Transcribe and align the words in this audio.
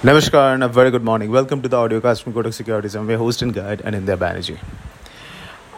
Namaskar 0.00 0.54
and 0.54 0.62
a 0.62 0.68
very 0.68 0.92
good 0.92 1.02
morning. 1.02 1.28
Welcome 1.28 1.60
to 1.60 1.68
the 1.68 1.76
audiocast 1.76 2.22
from 2.22 2.32
Kotak 2.32 2.54
Securities. 2.54 2.94
I'm 2.94 3.10
your 3.10 3.18
host 3.18 3.42
and 3.42 3.52
guide, 3.52 3.80
Anindya 3.80 4.16
Banerjee. 4.16 4.56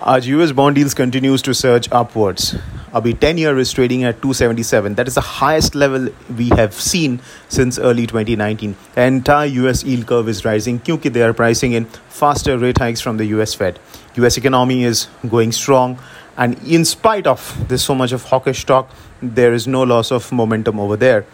Our 0.00 0.18
US 0.18 0.50
bond 0.50 0.76
yields 0.76 0.92
continues 0.92 1.40
to 1.42 1.54
surge 1.54 1.88
upwards. 1.92 2.54
Abhi 2.92 3.16
10 3.20 3.38
year 3.38 3.56
is 3.58 3.70
trading 3.70 4.02
at 4.02 4.20
277. 4.20 4.96
That 4.96 5.06
is 5.06 5.14
the 5.14 5.20
highest 5.20 5.76
level 5.76 6.08
we 6.36 6.48
have 6.48 6.74
seen 6.74 7.20
since 7.48 7.78
early 7.78 8.08
2019. 8.08 8.74
The 8.96 9.02
entire 9.02 9.46
US 9.46 9.84
yield 9.84 10.08
curve 10.08 10.28
is 10.28 10.44
rising 10.44 10.78
because 10.78 11.12
they 11.12 11.22
are 11.22 11.32
pricing 11.32 11.74
in 11.74 11.84
faster 11.84 12.58
rate 12.58 12.78
hikes 12.78 13.00
from 13.00 13.18
the 13.18 13.26
US 13.36 13.54
Fed. 13.54 13.78
US 14.16 14.36
economy 14.36 14.82
is 14.82 15.06
going 15.28 15.52
strong 15.52 15.96
and 16.36 16.58
in 16.66 16.84
spite 16.84 17.28
of 17.28 17.68
this 17.68 17.84
so 17.84 17.94
much 17.94 18.10
of 18.10 18.24
hawkish 18.24 18.66
talk, 18.66 18.90
there 19.22 19.52
is 19.52 19.68
no 19.68 19.84
loss 19.84 20.10
of 20.10 20.32
momentum 20.32 20.80
over 20.80 20.96
there 20.96 21.24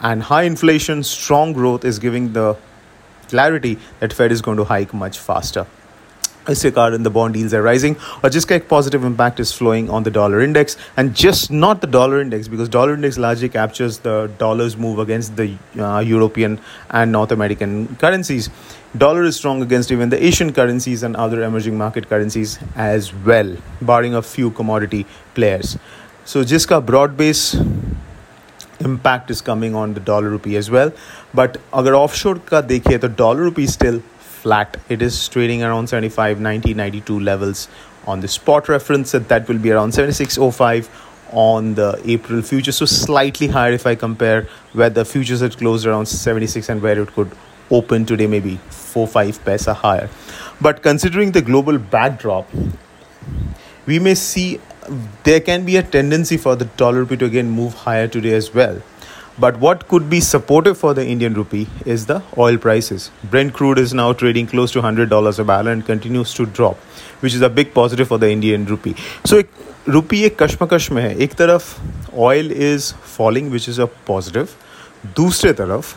and 0.00 0.22
high 0.22 0.42
inflation, 0.42 1.02
strong 1.02 1.52
growth 1.52 1.84
is 1.84 1.98
giving 1.98 2.32
the 2.32 2.56
clarity 3.28 3.78
that 4.00 4.12
Fed 4.12 4.32
is 4.32 4.42
going 4.42 4.58
to 4.58 4.64
hike 4.64 4.92
much 4.92 5.18
faster. 5.18 5.66
इसके 6.50 6.70
कारण 6.70 7.02
the 7.04 7.10
bond 7.10 7.36
yields 7.36 7.54
are 7.54 7.62
rising 7.62 7.94
और 8.22 8.30
जिसका 8.30 8.54
एक 8.54 8.68
positive 8.68 9.04
impact 9.08 9.40
is 9.44 9.52
flowing 9.58 9.88
on 9.98 10.02
the 10.08 10.10
dollar 10.16 10.40
index 10.46 10.76
and 10.96 11.14
just 11.14 11.50
not 11.50 11.80
the 11.80 11.86
dollar 11.86 12.20
index 12.20 12.48
because 12.48 12.68
dollar 12.68 12.94
index 12.94 13.18
largely 13.24 13.48
captures 13.48 13.98
the 14.06 14.16
dollar's 14.42 14.76
move 14.76 14.98
against 14.98 15.36
the 15.36 15.46
uh, 15.78 16.00
European 16.00 16.58
and 16.90 17.12
North 17.12 17.32
American 17.32 17.96
currencies. 17.96 18.50
Dollar 18.96 19.24
is 19.24 19.36
strong 19.36 19.62
against 19.62 19.90
even 19.90 20.10
the 20.10 20.22
Asian 20.22 20.52
currencies 20.52 21.02
and 21.02 21.16
other 21.16 21.42
emerging 21.42 21.78
market 21.78 22.08
currencies 22.08 22.58
as 22.76 23.12
well, 23.14 23.56
barring 23.80 24.14
a 24.14 24.22
few 24.22 24.50
commodity 24.50 25.06
players. 25.34 25.78
So 26.24 26.44
जिसका 26.44 26.84
broad 26.84 27.16
base 27.16 27.56
impact 28.79 29.29
is 29.31 29.41
coming 29.41 29.75
on 29.75 29.93
the 29.93 29.99
dollar 29.99 30.29
rupee 30.29 30.55
as 30.55 30.69
well. 30.69 30.91
But 31.33 31.57
agar 31.73 31.95
offshore 31.95 32.39
ka 32.39 32.61
dekhe 32.61 32.99
the 32.99 33.09
dollar 33.09 33.41
rupee 33.41 33.65
is 33.65 33.73
still 33.73 34.01
flat. 34.19 34.77
It 34.89 35.01
is 35.01 35.27
trading 35.27 35.63
around 35.63 35.87
75 35.87 36.39
90 36.39 36.73
92 36.73 37.19
levels 37.19 37.67
on 38.07 38.21
the 38.21 38.27
spot 38.27 38.69
reference. 38.69 39.11
That 39.11 39.47
will 39.47 39.59
be 39.59 39.71
around 39.71 39.93
7605 39.93 40.89
on 41.31 41.75
the 41.75 42.01
april 42.05 42.41
future. 42.41 42.71
So 42.71 42.85
slightly 42.85 43.47
higher 43.47 43.73
if 43.73 43.85
i 43.85 43.95
compare 43.95 44.47
where 44.73 44.89
the 44.89 45.05
futures 45.05 45.41
had 45.41 45.57
closed 45.57 45.85
around 45.85 46.07
76 46.07 46.69
and 46.69 46.81
where 46.81 46.99
it 46.99 47.13
could 47.13 47.31
open 47.69 48.05
today 48.05 48.25
maybe 48.25 48.57
4 48.69 49.07
5 49.07 49.43
paisa 49.45 49.75
higher. 49.75 50.09
But 50.59 50.81
considering 50.81 51.31
the 51.31 51.41
global 51.41 51.77
backdrop 51.77 52.49
we 53.85 53.99
may 53.99 54.15
see 54.15 54.59
there 55.24 55.40
can 55.40 55.64
be 55.64 55.76
a 55.76 55.82
tendency 55.82 56.36
for 56.36 56.56
the 56.56 56.66
dollar 56.82 57.00
rupee 57.00 57.16
to 57.18 57.24
again 57.24 57.50
move 57.50 57.74
higher 57.74 58.08
today 58.08 58.34
as 58.34 58.52
well. 58.54 58.82
But 59.38 59.58
what 59.58 59.88
could 59.88 60.08
be 60.08 60.20
supportive 60.20 60.78
for 60.78 60.94
the 60.94 61.04
Indian 61.04 61.34
rupee 61.34 61.66
is 61.84 62.06
the 62.06 62.22
oil 62.38 62.56
prices. 62.56 63.10
Brent 63.24 63.52
crude 63.52 63.78
is 63.78 63.92
now 63.92 64.12
trading 64.12 64.46
close 64.46 64.70
to 64.72 64.80
$100 64.80 65.38
a 65.38 65.44
barrel 65.44 65.68
and 65.68 65.84
continues 65.84 66.34
to 66.34 66.46
drop, 66.46 66.76
which 67.20 67.34
is 67.34 67.40
a 67.40 67.48
big 67.48 67.74
positive 67.74 68.06
for 68.06 68.18
the 68.18 68.30
Indian 68.30 68.64
rupee. 68.64 68.94
So 69.24 69.42
rupee 69.86 70.24
एक 70.24 70.38
कश्मकश 70.42 70.90
में 70.92 71.02
है 71.02 71.16
एक 71.24 71.34
तरफ 71.34 72.14
oil 72.26 72.50
is 72.66 72.92
falling 73.16 73.50
which 73.50 73.68
is 73.68 73.78
a 73.78 73.86
positive 74.10 74.54
दूसरे 75.16 75.52
तरफ 75.52 75.96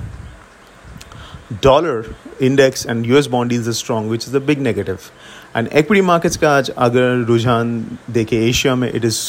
dollar 1.62 2.06
index 2.40 2.86
and 2.86 3.06
US 3.06 3.28
bond 3.28 3.52
yields 3.52 3.68
are 3.68 3.74
strong 3.74 4.10
which 4.10 4.28
is 4.28 4.34
a 4.34 4.40
big 4.40 4.60
negative 4.62 5.12
and 5.54 5.70
equity 5.72 6.02
markets 6.02 6.38
का 6.38 6.52
आज 6.58 6.70
अगर 6.88 7.26
रुझान 7.28 7.72
देखे 8.18 8.48
एशिया 8.50 8.76
में 8.76 8.92
it 8.92 9.06
is 9.12 9.20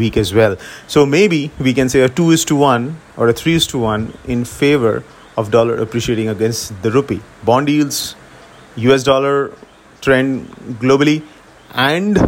weak 0.00 0.16
as 0.16 0.32
well 0.34 0.56
so 0.86 1.04
maybe 1.06 1.40
we 1.58 1.74
can 1.74 1.88
say 1.88 2.00
a 2.00 2.08
2 2.08 2.30
is 2.30 2.44
to 2.44 2.56
1 2.56 2.96
or 3.16 3.28
a 3.28 3.32
3 3.32 3.54
is 3.60 3.66
to 3.66 3.78
1 3.92 4.12
in 4.34 4.44
favor 4.44 4.92
of 5.36 5.50
dollar 5.50 5.76
appreciating 5.84 6.28
against 6.28 6.82
the 6.82 6.90
rupee 6.96 7.20
bond 7.50 7.68
yields 7.68 8.00
US 8.88 9.02
dollar 9.02 9.34
trend 10.00 10.76
globally 10.84 11.22
and 11.74 12.20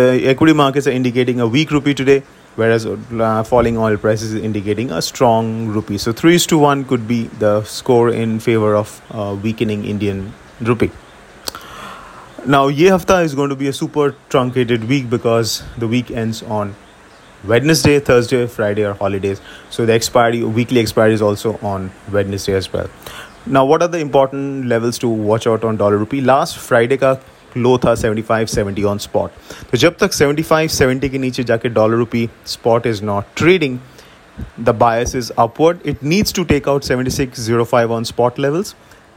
the 0.00 0.08
equity 0.34 0.52
markets 0.52 0.86
are 0.86 0.96
indicating 1.00 1.40
a 1.40 1.46
weak 1.46 1.70
rupee 1.70 1.94
today 1.94 2.22
whereas 2.55 2.85
uh, 2.85 3.43
falling 3.43 3.77
oil 3.77 3.97
prices 3.97 4.33
is 4.33 4.43
indicating 4.43 4.91
a 4.91 5.01
strong 5.01 5.67
rupee. 5.67 5.97
So 5.97 6.11
3 6.11 6.35
is 6.35 6.45
to 6.47 6.57
1 6.57 6.85
could 6.85 7.07
be 7.07 7.23
the 7.39 7.63
score 7.63 8.09
in 8.09 8.39
favor 8.39 8.75
of 8.75 9.01
uh, 9.11 9.37
weakening 9.41 9.85
Indian 9.85 10.33
rupee. 10.61 10.91
Now, 12.45 12.67
ye 12.69 12.87
hafta 12.87 13.21
is 13.23 13.35
going 13.35 13.49
to 13.49 13.55
be 13.55 13.67
a 13.67 13.73
super 13.73 14.15
truncated 14.29 14.85
week 14.85 15.09
because 15.09 15.63
the 15.77 15.87
week 15.87 16.09
ends 16.09 16.41
on 16.43 16.75
Wednesday, 17.43 17.99
Thursday, 17.99 18.47
Friday 18.47 18.83
are 18.83 18.93
holidays. 18.93 19.41
So 19.69 19.85
the 19.85 19.93
expiry, 19.93 20.43
weekly 20.43 20.79
expiry 20.79 21.13
is 21.13 21.21
also 21.21 21.57
on 21.61 21.91
Wednesday 22.11 22.53
as 22.53 22.71
well. 22.73 22.89
Now, 23.45 23.65
what 23.65 23.81
are 23.81 23.87
the 23.87 23.99
important 23.99 24.67
levels 24.67 24.99
to 24.99 25.07
watch 25.07 25.47
out 25.47 25.63
on 25.63 25.77
dollar 25.77 25.97
rupee? 25.97 26.21
Last 26.21 26.57
Friday 26.57 26.97
ka 26.97 27.19
low 27.56 27.76
था 27.84 27.94
75 27.94 28.48
70 28.54 28.84
on 28.84 28.98
spot 28.98 29.30
तो 29.70 29.78
जब 29.78 29.96
तक 30.00 30.12
75 30.12 30.70
70 30.80 31.10
के 31.10 31.18
नीचे 31.18 31.44
जाके 31.50 31.68
dollar 31.78 31.96
rupee 31.96 32.28
spot 32.54 32.86
is 32.86 33.02
not 33.04 33.24
trading 33.36 33.78
the 34.64 34.72
bias 34.80 35.12
is 35.18 35.28
upward 35.42 35.78
it 35.90 36.02
needs 36.08 36.32
to 36.38 36.42
take 36.48 36.66
out 36.70 36.84
7605 36.88 37.92
on 37.98 38.06
spot 38.08 38.40
levels 38.44 38.72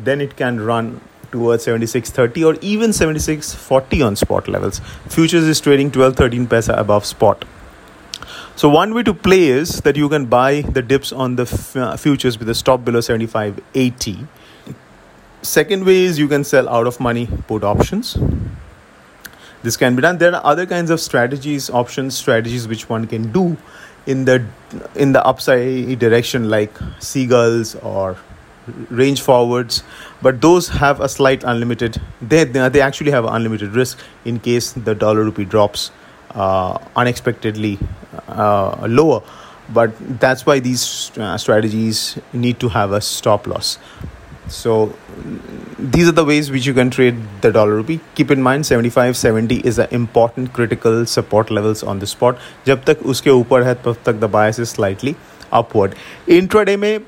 then 0.09 0.21
it 0.25 0.35
can 0.41 0.59
run 0.67 0.91
towards 1.33 1.65
7630 1.69 2.43
or 2.49 2.53
even 2.73 2.93
7640 2.99 3.99
on 4.09 4.15
spot 4.21 4.47
levels 4.55 4.79
futures 5.15 5.49
is 5.55 5.61
trading 5.65 5.91
12 5.97 6.15
13 6.21 6.47
paisa 6.53 6.77
above 6.83 7.09
spot 7.09 7.43
so 8.63 8.69
one 8.77 8.93
way 8.99 9.03
to 9.09 9.13
play 9.27 9.41
is 9.57 9.75
that 9.89 9.99
you 10.03 10.09
can 10.15 10.25
buy 10.37 10.61
the 10.79 10.81
dips 10.93 11.11
on 11.25 11.35
the 11.41 11.47
f- 11.57 11.75
uh, 11.75 11.95
futures 12.05 12.39
with 12.39 12.49
a 12.49 12.55
stop 12.61 12.85
below 12.85 13.01
7580 13.01 14.15
second 15.44 15.84
way 15.84 16.04
is 16.04 16.18
you 16.18 16.28
can 16.28 16.42
sell 16.42 16.68
out 16.68 16.86
of 16.86 16.98
money 17.00 17.28
put 17.46 17.62
options. 17.62 18.16
This 19.62 19.76
can 19.76 19.96
be 19.96 20.02
done. 20.02 20.18
There 20.18 20.34
are 20.34 20.44
other 20.44 20.66
kinds 20.66 20.90
of 20.90 21.00
strategies 21.00 21.70
options 21.70 22.16
strategies 22.16 22.68
which 22.68 22.88
one 22.88 23.06
can 23.06 23.30
do 23.32 23.56
in 24.06 24.24
the 24.24 24.44
in 24.94 25.12
the 25.12 25.24
upside 25.24 25.98
direction 25.98 26.50
like 26.50 26.78
seagulls 26.98 27.74
or 27.76 28.16
range 28.90 29.22
forwards. 29.22 29.82
But 30.22 30.40
those 30.40 30.68
have 30.68 31.00
a 31.00 31.08
slight 31.08 31.44
unlimited 31.44 32.00
they 32.20 32.44
they 32.44 32.80
actually 32.80 33.10
have 33.10 33.24
unlimited 33.24 33.74
risk 33.74 33.98
in 34.24 34.40
case 34.40 34.72
the 34.72 34.94
dollar 34.94 35.24
rupee 35.24 35.44
drops 35.44 35.90
uh, 36.34 36.78
unexpectedly 36.96 37.78
uh, 38.28 38.86
lower. 38.88 39.22
But 39.70 39.94
that's 40.20 40.44
why 40.44 40.58
these 40.60 41.10
uh, 41.16 41.38
strategies 41.38 42.18
need 42.34 42.60
to 42.60 42.68
have 42.68 42.92
a 42.92 43.00
stop 43.00 43.46
loss 43.46 43.78
so 44.47 44.93
these 45.77 46.07
are 46.07 46.11
the 46.11 46.25
ways 46.25 46.49
which 46.51 46.65
you 46.65 46.73
can 46.73 46.89
trade 46.89 47.15
the 47.41 47.51
dollar 47.51 47.75
rupee 47.75 47.99
keep 48.15 48.31
in 48.31 48.41
mind 48.41 48.65
75 48.65 49.15
70 49.15 49.57
is 49.65 49.75
the 49.75 49.93
important 49.93 50.53
critical 50.53 51.05
support 51.05 51.51
levels 51.51 51.83
on 51.83 51.99
the 51.99 52.07
spot 52.07 52.39
जब 52.65 52.83
तक 52.83 53.05
उसके 53.05 53.29
ऊपर 53.29 53.63
है 53.63 53.75
तब 53.83 53.97
तक 54.05 54.19
the 54.19 54.27
bias 54.27 54.59
is 54.59 54.69
slightly 54.69 55.15
upward 55.51 55.95
intraday 56.27 56.77
में 56.77 57.05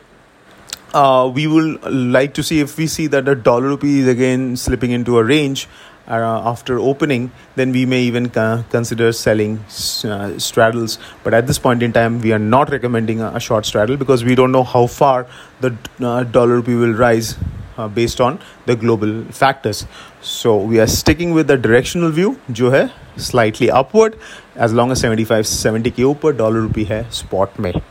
uh, 0.94 1.32
we 1.34 1.48
will 1.48 1.78
like 2.18 2.34
to 2.34 2.44
see 2.44 2.60
if 2.60 2.78
we 2.78 2.88
see 2.88 3.08
that 3.08 3.26
the 3.26 3.36
dollar 3.36 3.70
rupee 3.70 4.00
is 4.00 4.08
again 4.08 4.56
slipping 4.58 4.92
into 4.92 5.18
a 5.18 5.24
range 5.24 5.68
uh, 5.95 5.95
after 6.08 6.80
opening, 6.80 7.32
then 7.56 7.72
we 7.72 7.86
may 7.86 8.02
even 8.02 8.30
consider 8.30 9.12
selling 9.12 9.58
uh, 9.60 10.38
straddles. 10.38 11.00
But 11.24 11.34
at 11.34 11.48
this 11.48 11.60
point 11.60 11.84
in 11.84 11.94
time, 11.94 12.20
we 12.22 12.32
are 12.34 12.40
not 12.40 12.70
recommending 12.72 13.22
a, 13.22 13.32
a 13.36 13.40
short 13.40 13.66
straddle 13.66 13.98
because 13.98 14.24
we 14.24 14.36
don't 14.36 14.52
know 14.52 14.64
how 14.64 14.88
far 14.88 15.28
the 15.62 15.76
uh, 16.02 16.24
dollar 16.24 16.56
rupee 16.56 16.76
will 16.76 16.94
rise 16.94 17.38
uh, 17.78 17.88
based 17.88 18.20
on 18.22 18.40
the 18.66 18.76
global 18.76 19.24
factors. 19.26 19.86
So 20.22 20.58
we 20.58 20.80
are 20.80 20.88
sticking 20.88 21.34
with 21.34 21.48
the 21.48 21.58
directional 21.58 22.12
view, 22.12 22.38
जो 22.52 22.72
है 22.72 22.90
slightly 23.18 23.70
upward, 23.70 24.18
as 24.56 24.74
long 24.74 24.92
as 24.92 25.02
75 25.02 25.46
70 25.46 25.92
के 25.92 26.04
ऊपर 26.04 26.38
dollar 26.38 26.62
rupee 26.62 26.86
है 26.86 27.10
spot 27.10 27.60
में. 27.60 27.82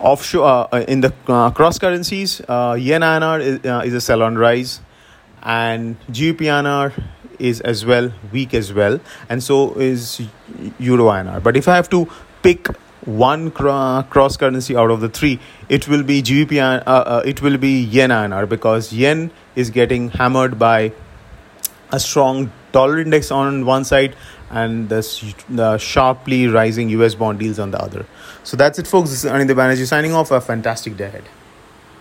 Offshore 0.00 0.44
uh, 0.44 0.76
uh, 0.76 0.84
in 0.88 1.02
the 1.02 1.10
cross 1.54 1.78
currencies, 1.78 2.40
yen 2.78 3.02
INR 3.02 3.40
is, 3.40 3.58
is 3.86 3.94
a 3.94 4.00
sell 4.00 4.22
on 4.22 4.38
rise 4.38 4.80
and 5.45 5.97
GBP 6.09 7.03
is 7.37 7.61
as 7.61 7.85
well 7.85 8.11
weak 8.31 8.53
as 8.53 8.73
well, 8.73 8.99
and 9.29 9.43
so 9.43 9.75
is 9.75 10.21
Euro 10.79 11.05
INR. 11.05 11.41
But 11.41 11.55
if 11.55 11.67
I 11.67 11.75
have 11.75 11.89
to 11.91 12.09
pick 12.41 12.67
one 13.05 13.51
cross 13.51 14.37
currency 14.37 14.75
out 14.75 14.89
of 14.89 14.99
the 14.99 15.09
three, 15.09 15.39
it 15.69 15.87
will 15.87 16.03
be 16.03 16.21
GBP. 16.21 16.59
Uh, 16.59 16.89
uh, 16.89 17.21
it 17.25 17.41
will 17.41 17.57
be 17.57 17.81
Yen 17.81 18.09
INR 18.09 18.49
because 18.49 18.91
Yen 18.91 19.31
is 19.55 19.69
getting 19.69 20.09
hammered 20.09 20.57
by 20.57 20.91
a 21.91 21.99
strong 21.99 22.51
dollar 22.71 22.99
index 22.99 23.31
on 23.31 23.65
one 23.65 23.85
side 23.85 24.15
and 24.49 24.89
the, 24.89 25.35
the 25.49 25.77
sharply 25.77 26.47
rising 26.47 26.89
US 26.89 27.15
bond 27.15 27.41
yields 27.41 27.59
on 27.59 27.71
the 27.71 27.79
other. 27.79 28.05
So 28.43 28.57
that's 28.57 28.79
it, 28.79 28.87
folks. 28.87 29.11
This 29.11 29.23
is 29.23 29.31
Anindya 29.31 29.55
Banerjee 29.55 29.85
signing 29.85 30.13
off. 30.13 30.31
A 30.31 30.41
fantastic 30.41 30.97
day 30.97 31.05
ahead. 31.05 31.23